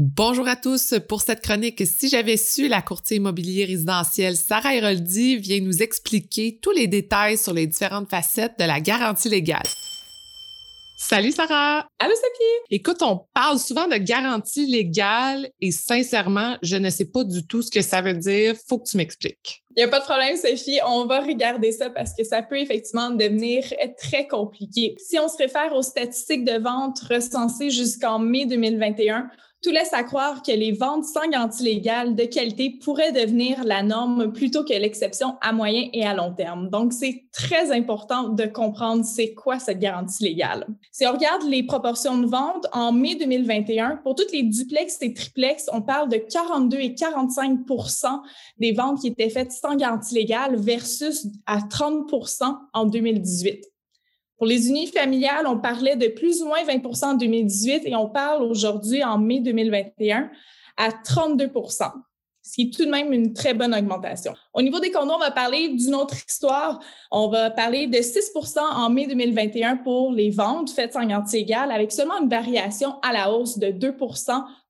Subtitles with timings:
[0.00, 0.94] Bonjour à tous.
[1.08, 6.60] Pour cette chronique, si j'avais su, la courtier immobilier résidentielle Sarah Héroldi vient nous expliquer
[6.62, 9.66] tous les détails sur les différentes facettes de la garantie légale.
[10.96, 11.88] Salut Sarah!
[11.98, 12.64] Allô Sophie!
[12.70, 17.62] Écoute, on parle souvent de garantie légale et sincèrement, je ne sais pas du tout
[17.62, 18.54] ce que ça veut dire.
[18.68, 19.64] Faut que tu m'expliques.
[19.76, 20.78] Il n'y a pas de problème, Sophie.
[20.86, 23.64] On va regarder ça parce que ça peut effectivement devenir
[23.96, 24.94] très compliqué.
[24.98, 29.28] Si on se réfère aux statistiques de vente recensées jusqu'en mai 2021,
[29.62, 33.82] tout laisse à croire que les ventes sans garantie légale de qualité pourraient devenir la
[33.82, 36.70] norme plutôt que l'exception à moyen et à long terme.
[36.70, 40.66] Donc, c'est très important de comprendre c'est quoi cette garantie légale.
[40.92, 45.12] Si on regarde les proportions de vente en mai 2021, pour toutes les duplex et
[45.12, 48.20] triplex, on parle de 42 et 45%
[48.58, 53.64] des ventes qui étaient faites sans garantie légale versus à 30% en 2018.
[54.38, 58.08] Pour les unités familiales, on parlait de plus ou moins 20% en 2018 et on
[58.08, 60.30] parle aujourd'hui, en mai 2021,
[60.76, 61.90] à 32%
[62.48, 64.32] ce qui est tout de même une très bonne augmentation.
[64.54, 66.80] Au niveau des condos, on va parler d'une autre histoire.
[67.10, 71.70] On va parler de 6% en mai 2021 pour les ventes faites sans garantie égale,
[71.70, 73.96] avec seulement une variation à la hausse de 2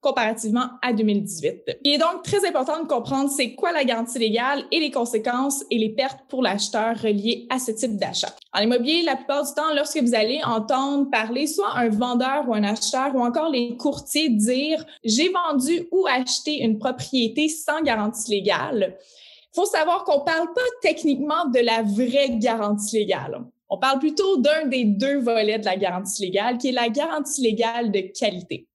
[0.01, 1.79] comparativement à 2018.
[1.85, 5.65] Il est donc très important de comprendre c'est quoi la garantie légale et les conséquences
[5.71, 8.35] et les pertes pour l'acheteur reliées à ce type d'achat.
[8.53, 12.55] En immobilier, la plupart du temps, lorsque vous allez entendre parler soit un vendeur ou
[12.55, 18.31] un acheteur ou encore les courtiers dire j'ai vendu ou acheté une propriété sans garantie
[18.31, 18.97] légale,
[19.53, 23.45] faut savoir qu'on parle pas techniquement de la vraie garantie légale.
[23.69, 27.43] On parle plutôt d'un des deux volets de la garantie légale, qui est la garantie
[27.43, 28.68] légale de qualité.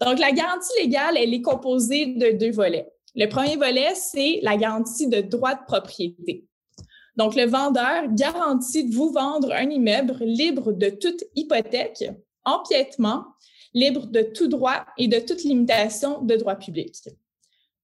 [0.00, 2.88] Donc, la garantie légale, elle est composée de deux volets.
[3.14, 6.44] Le premier volet, c'est la garantie de droit de propriété.
[7.16, 12.04] Donc, le vendeur garantit de vous vendre un immeuble libre de toute hypothèque,
[12.44, 13.24] empiètement,
[13.74, 16.94] libre de tout droit et de toute limitation de droit public.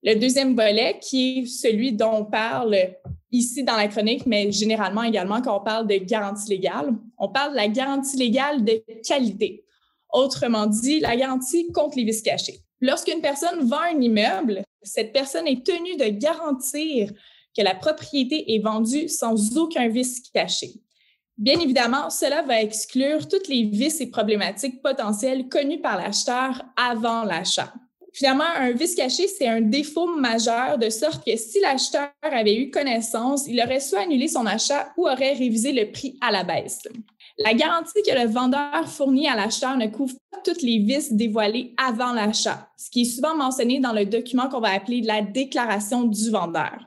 [0.04, 2.76] Le deuxième volet, qui est celui dont on parle
[3.32, 7.52] ici dans la chronique, mais généralement également quand on parle de garantie légale, on parle
[7.52, 9.63] de la garantie légale de qualité.
[10.14, 12.60] Autrement dit, la garantie contre les vices cachés.
[12.80, 17.10] Lorsqu'une personne vend un immeuble, cette personne est tenue de garantir
[17.56, 20.74] que la propriété est vendue sans aucun vice caché.
[21.36, 27.24] Bien évidemment, cela va exclure toutes les vices et problématiques potentielles connues par l'acheteur avant
[27.24, 27.72] l'achat.
[28.12, 32.70] Finalement, un vice caché, c'est un défaut majeur de sorte que si l'acheteur avait eu
[32.70, 36.82] connaissance, il aurait soit annulé son achat ou aurait révisé le prix à la baisse.
[37.38, 41.74] La garantie que le vendeur fournit à l'acheteur ne couvre pas toutes les vices dévoilés
[41.76, 46.04] avant l'achat, ce qui est souvent mentionné dans le document qu'on va appeler la déclaration
[46.04, 46.78] du vendeur.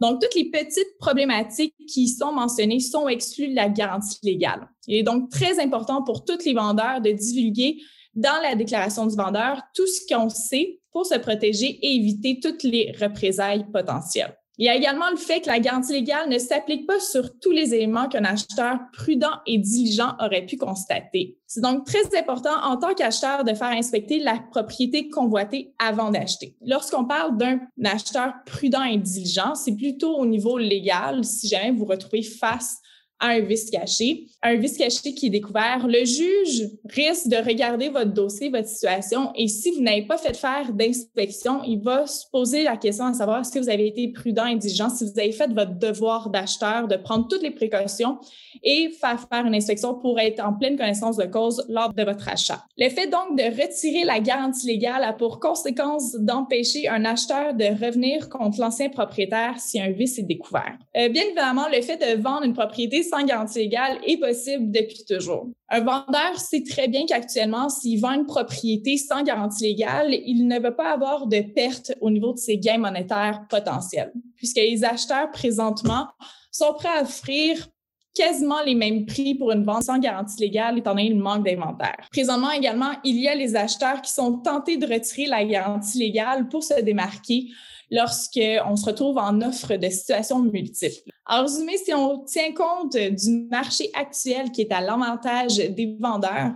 [0.00, 4.66] Donc, toutes les petites problématiques qui sont mentionnées sont exclues de la garantie légale.
[4.86, 7.82] Il est donc très important pour tous les vendeurs de divulguer
[8.14, 12.62] dans la déclaration du vendeur tout ce qu'on sait pour se protéger et éviter toutes
[12.62, 14.39] les représailles potentielles.
[14.58, 17.50] Il y a également le fait que la garantie légale ne s'applique pas sur tous
[17.50, 21.38] les éléments qu'un acheteur prudent et diligent aurait pu constater.
[21.46, 26.56] C'est donc très important en tant qu'acheteur de faire inspecter la propriété convoitée avant d'acheter.
[26.60, 31.86] Lorsqu'on parle d'un acheteur prudent et diligent, c'est plutôt au niveau légal si jamais vous
[31.86, 32.80] retrouvez face
[33.20, 34.26] un vice caché.
[34.42, 39.32] Un vice caché qui est découvert, le juge risque de regarder votre dossier, votre situation,
[39.36, 43.14] et si vous n'avez pas fait faire d'inspection, il va se poser la question à
[43.14, 46.96] savoir si vous avez été prudent et si vous avez fait votre devoir d'acheteur, de
[46.96, 48.18] prendre toutes les précautions
[48.62, 52.28] et faire faire une inspection pour être en pleine connaissance de cause lors de votre
[52.28, 52.64] achat.
[52.78, 57.64] Le fait donc de retirer la garantie légale a pour conséquence d'empêcher un acheteur de
[57.64, 60.78] revenir contre l'ancien propriétaire si un vice est découvert.
[60.96, 65.04] Euh, bien évidemment, le fait de vendre une propriété sans garantie légale est possible depuis
[65.04, 65.48] toujours.
[65.68, 70.60] Un vendeur sait très bien qu'actuellement, s'il vend une propriété sans garantie légale, il ne
[70.60, 75.30] veut pas avoir de perte au niveau de ses gains monétaires potentiels, puisque les acheteurs
[75.30, 76.08] présentement
[76.50, 77.68] sont prêts à offrir
[78.14, 82.08] quasiment les mêmes prix pour une vente sans garantie légale étant donné le manque d'inventaire.
[82.10, 86.48] Présentement également, il y a les acheteurs qui sont tentés de retirer la garantie légale
[86.48, 87.46] pour se démarquer
[87.90, 91.10] lorsqu'on se retrouve en offre de situations multiples.
[91.26, 96.52] En résumé, si on tient compte du marché actuel qui est à l'avantage des vendeurs,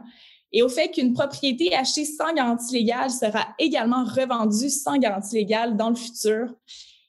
[0.55, 5.77] et au fait qu'une propriété achetée sans garantie légale sera également revendue sans garantie légale
[5.77, 6.55] dans le futur.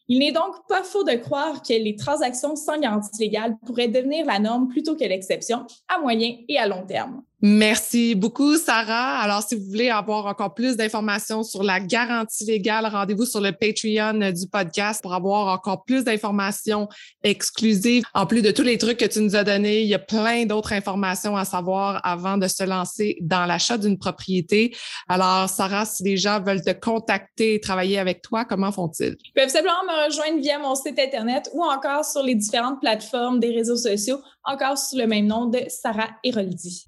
[0.07, 4.25] Il n'est donc pas faux de croire que les transactions sans garantie légale pourraient devenir
[4.25, 7.24] la norme plutôt que l'exception à moyen et à long terme.
[7.47, 9.19] Merci beaucoup, Sarah.
[9.19, 13.51] Alors, si vous voulez avoir encore plus d'informations sur la garantie légale, rendez-vous sur le
[13.51, 16.89] Patreon du podcast pour avoir encore plus d'informations
[17.21, 18.03] exclusives.
[18.15, 20.47] En plus de tous les trucs que tu nous as donnés, il y a plein
[20.47, 24.75] d'autres informations à savoir avant de se lancer dans l'achat d'une propriété.
[25.07, 29.18] Alors, Sarah, si les gens veulent te contacter et travailler avec toi, comment font-ils?
[29.24, 33.39] Ils peuvent simplement me rejoindre via mon site Internet ou encore sur les différentes plateformes
[33.39, 36.88] des réseaux sociaux, encore sous le même nom de Sarah Héroldi.